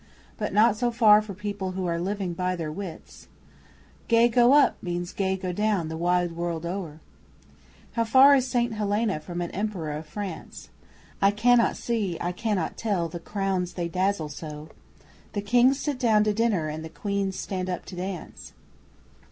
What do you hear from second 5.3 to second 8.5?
go down' the wide world o'er!) How far is